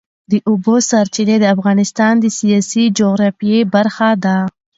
[0.31, 4.37] د اوبو سرچینې د افغانستان د سیاسي جغرافیه برخه ده.